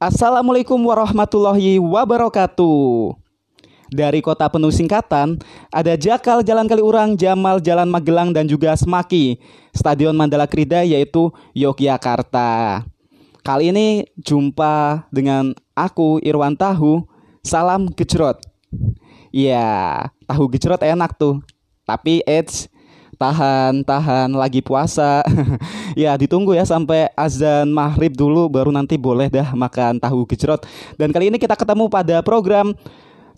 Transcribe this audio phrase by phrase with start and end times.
[0.00, 3.12] Assalamualaikum warahmatullahi wabarakatuh.
[3.92, 5.36] Dari kota penuh singkatan,
[5.68, 9.36] ada Jakal Jalan Kaliurang, Jamal Jalan Magelang, dan juga Semaki,
[9.76, 12.80] Stadion Mandala Krida yaitu Yogyakarta.
[13.44, 17.04] Kali ini jumpa dengan aku Irwan Tahu,
[17.44, 18.40] salam gejrot.
[19.28, 21.44] Ya, tahu gejrot enak tuh.
[21.84, 22.72] Tapi eits,
[23.20, 25.20] tahan tahan lagi puasa.
[25.98, 30.62] Ya ditunggu ya sampai azan maghrib dulu baru nanti boleh dah makan tahu gejrot.
[30.94, 32.72] Dan kali ini kita ketemu pada program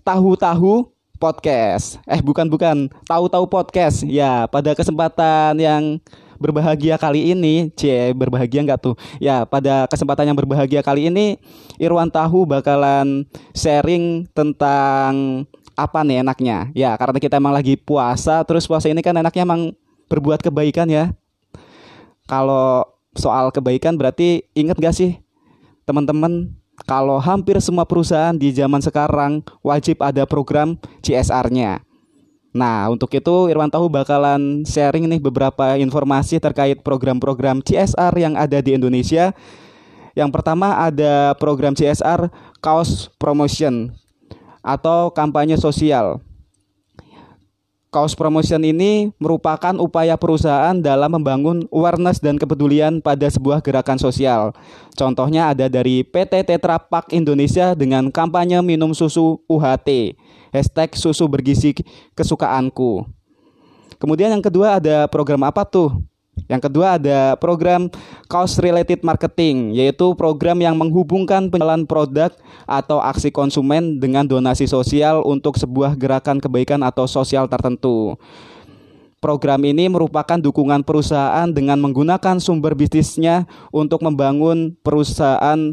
[0.05, 1.97] tahu-tahu podcast.
[2.05, 2.93] Eh bukan bukan.
[3.09, 4.05] Tahu-tahu podcast.
[4.05, 5.97] Ya pada kesempatan yang
[6.43, 11.39] berbahagia kali ini c berbahagia nggak tuh ya pada kesempatan yang berbahagia kali ini
[11.79, 13.23] Irwan Tahu bakalan
[13.55, 16.69] sharing tentang apa nih enaknya?
[16.77, 19.73] Ya, karena kita emang lagi puasa, terus puasa ini kan enaknya emang
[20.09, 21.13] berbuat kebaikan ya.
[22.29, 22.85] Kalau
[23.17, 25.17] soal kebaikan berarti inget gak sih
[25.83, 26.49] teman-teman
[26.89, 31.83] kalau hampir semua perusahaan di zaman sekarang wajib ada program CSR-nya.
[32.53, 38.61] Nah, untuk itu Irwan Tahu bakalan sharing nih beberapa informasi terkait program-program CSR yang ada
[38.61, 39.33] di Indonesia.
[40.13, 42.29] Yang pertama ada program CSR
[42.61, 43.89] Kaos Promotion
[44.61, 46.21] atau kampanye sosial.
[47.93, 54.49] Kaos promotion ini merupakan upaya perusahaan dalam membangun awareness dan kepedulian pada sebuah gerakan sosial.
[54.97, 60.17] Contohnya ada dari PT Tetra Pak Indonesia dengan kampanye minum susu UHT,
[60.49, 61.77] hashtag susu bergizi
[62.17, 63.05] kesukaanku.
[64.01, 65.93] Kemudian yang kedua ada program apa tuh?
[66.49, 67.87] Yang kedua ada program
[68.27, 72.33] cost related marketing, yaitu program yang menghubungkan penjualan produk
[72.67, 78.19] atau aksi konsumen dengan donasi sosial untuk sebuah gerakan kebaikan atau sosial tertentu.
[79.23, 85.71] Program ini merupakan dukungan perusahaan dengan menggunakan sumber bisnisnya untuk membangun perusahaan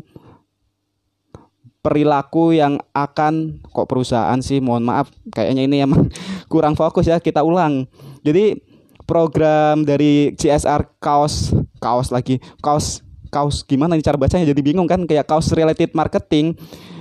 [1.81, 6.13] perilaku yang akan kok perusahaan sih mohon maaf kayaknya ini emang
[6.53, 7.91] kurang fokus ya kita ulang.
[8.23, 8.70] Jadi
[9.11, 11.51] program dari CSR kaos
[11.83, 13.03] kaos lagi kaos
[13.35, 16.55] kaos gimana nih cara bacanya jadi bingung kan kayak kaos related marketing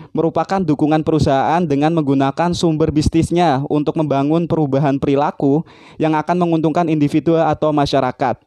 [0.10, 5.62] merupakan dukungan perusahaan dengan menggunakan sumber bisnisnya untuk membangun perubahan perilaku
[6.02, 8.42] yang akan menguntungkan individu atau masyarakat.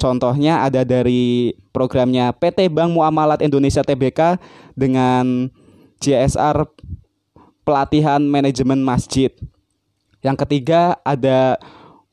[0.00, 4.40] Contohnya ada dari programnya PT Bank Muamalat Indonesia TBK
[4.72, 5.50] dengan
[6.00, 6.64] CSR
[7.66, 9.28] pelatihan manajemen masjid.
[10.24, 11.60] Yang ketiga ada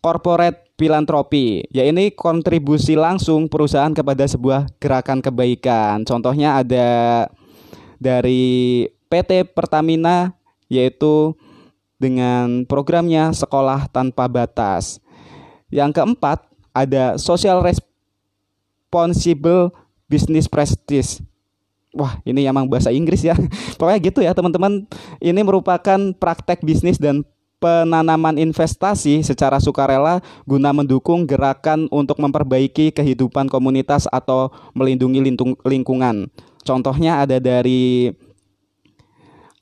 [0.04, 6.06] corporate filantropi, ya ini kontribusi langsung perusahaan kepada sebuah gerakan kebaikan.
[6.06, 7.26] Contohnya ada
[7.98, 10.38] dari PT Pertamina
[10.70, 11.34] yaitu
[11.98, 15.02] dengan programnya Sekolah Tanpa Batas.
[15.74, 19.74] Yang keempat ada Social Responsible
[20.06, 21.26] Business Prestige.
[21.98, 23.34] Wah, ini emang bahasa Inggris ya.
[23.82, 24.86] Pokoknya gitu ya, teman-teman.
[25.18, 27.26] Ini merupakan praktek bisnis dan
[27.58, 35.22] penanaman investasi secara sukarela guna mendukung gerakan untuk memperbaiki kehidupan komunitas atau melindungi
[35.66, 36.30] lingkungan.
[36.62, 38.14] Contohnya ada dari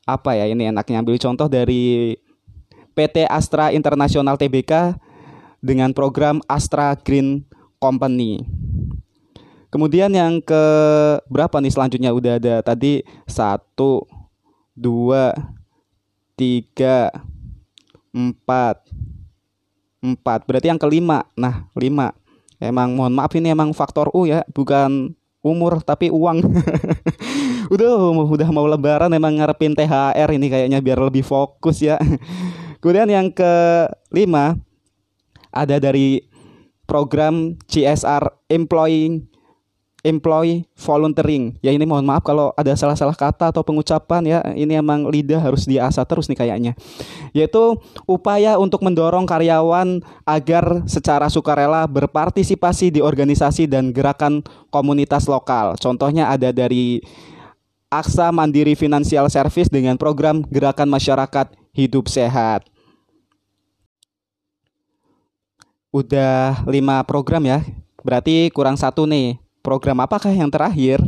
[0.05, 2.13] apa ya ini enaknya ambil contoh dari
[2.93, 4.95] PT Astra Internasional Tbk
[5.63, 7.43] dengan program Astra Green
[7.81, 8.45] Company.
[9.73, 10.63] Kemudian yang ke
[11.27, 14.07] berapa nih selanjutnya udah ada tadi satu,
[14.71, 15.35] dua,
[16.39, 17.11] tiga,
[18.15, 18.87] empat.
[19.99, 20.47] Empat.
[20.47, 21.27] Berarti yang kelima.
[21.35, 22.15] Nah lima.
[22.55, 24.47] Emang mohon maaf ini emang faktor U ya.
[24.55, 25.11] Bukan
[25.43, 26.39] umur tapi uang.
[27.73, 31.97] Udah udah mau lebaran emang ngarepin THR ini kayaknya biar lebih fokus ya.
[32.81, 34.53] Kemudian yang kelima
[35.49, 36.21] ada dari
[36.85, 39.25] program CSR Employee
[40.05, 41.57] employee volunteering.
[41.65, 44.39] Ya ini mohon maaf kalau ada salah-salah kata atau pengucapan ya.
[44.53, 46.77] Ini emang lidah harus diasah terus nih kayaknya.
[47.33, 55.73] Yaitu upaya untuk mendorong karyawan agar secara sukarela berpartisipasi di organisasi dan gerakan komunitas lokal.
[55.81, 57.01] Contohnya ada dari
[57.89, 62.69] Aksa Mandiri Financial Service dengan program Gerakan Masyarakat Hidup Sehat.
[65.95, 67.63] Udah lima program ya,
[68.03, 71.01] berarti kurang satu nih program apakah yang terakhir?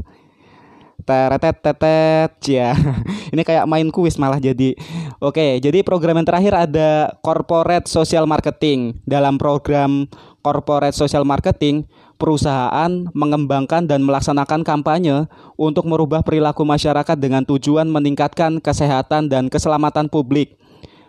[1.06, 2.74] Teretet tetet ya.
[3.34, 4.74] Ini kayak main kuis malah jadi.
[5.22, 8.98] Oke, jadi program yang terakhir ada corporate social marketing.
[9.06, 10.10] Dalam program
[10.42, 11.86] corporate social marketing,
[12.18, 20.10] perusahaan mengembangkan dan melaksanakan kampanye untuk merubah perilaku masyarakat dengan tujuan meningkatkan kesehatan dan keselamatan
[20.10, 20.58] publik,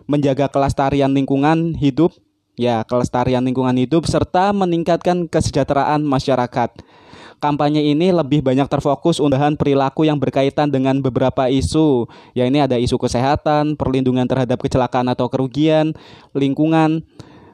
[0.05, 2.13] menjaga kelestarian lingkungan hidup,
[2.55, 6.71] ya kelestarian lingkungan hidup serta meningkatkan kesejahteraan masyarakat.
[7.39, 12.05] Kampanye ini lebih banyak terfokus undahan perilaku yang berkaitan dengan beberapa isu.
[12.35, 15.95] Ya ini ada isu kesehatan, perlindungan terhadap kecelakaan atau kerugian,
[16.35, 17.01] lingkungan,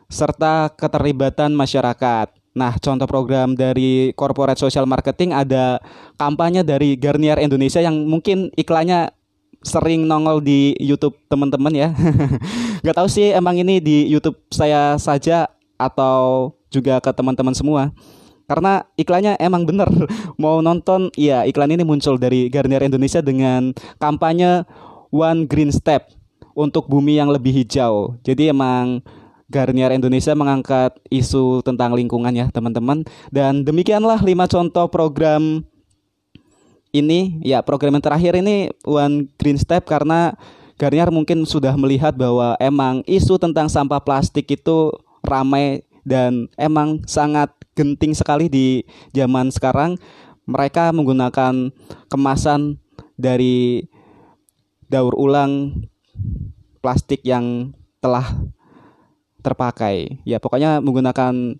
[0.10, 2.34] serta keterlibatan masyarakat.
[2.56, 5.78] Nah, contoh program dari corporate social marketing ada
[6.16, 9.12] kampanye dari Garnier Indonesia yang mungkin iklannya
[9.66, 11.90] sering nongol di YouTube teman-teman ya.
[12.86, 17.92] Gak tahu sih emang ini di YouTube saya saja atau juga ke teman-teman semua.
[18.46, 19.90] Karena iklannya emang bener.
[20.42, 24.66] Mau nonton ya iklan ini muncul dari Garnier Indonesia dengan kampanye
[25.10, 26.14] One Green Step
[26.56, 28.16] untuk bumi yang lebih hijau.
[28.24, 29.04] Jadi emang
[29.46, 33.06] Garnier Indonesia mengangkat isu tentang lingkungan ya teman-teman.
[33.30, 35.62] Dan demikianlah lima contoh program
[36.96, 37.38] ini.
[37.44, 40.34] Ya program yang terakhir ini One Green Step karena
[40.76, 44.92] Garnier mungkin sudah melihat bahwa emang isu tentang sampah plastik itu
[45.24, 48.82] ramai dan emang sangat genting sekali di
[49.12, 50.00] zaman sekarang
[50.48, 51.70] mereka menggunakan
[52.08, 52.80] kemasan
[53.20, 53.86] dari
[54.88, 55.84] daur ulang
[56.80, 58.26] plastik yang telah
[59.42, 60.22] terpakai.
[60.24, 61.58] Ya pokoknya menggunakan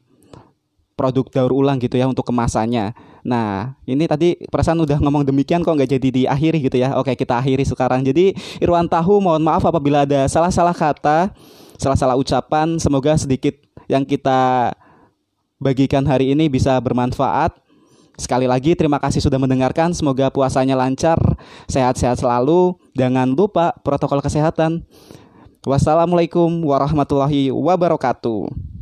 [0.96, 2.96] produk daur ulang gitu ya untuk kemasannya.
[3.26, 6.96] Nah ini tadi perasaan udah ngomong demikian kok nggak jadi diakhiri gitu ya.
[6.96, 8.06] Oke kita akhiri sekarang.
[8.06, 11.34] Jadi Irwan Tahu mohon maaf apabila ada salah-salah kata,
[11.76, 12.78] salah-salah ucapan.
[12.78, 13.58] Semoga sedikit
[13.90, 14.72] yang kita
[15.60, 17.56] bagikan hari ini bisa bermanfaat.
[18.16, 19.92] Sekali lagi terima kasih sudah mendengarkan.
[19.92, 21.20] Semoga puasanya lancar,
[21.68, 22.80] sehat-sehat selalu.
[22.96, 24.88] Jangan lupa protokol kesehatan.
[25.68, 28.75] Wassalamualaikum warahmatullahi wabarakatuh.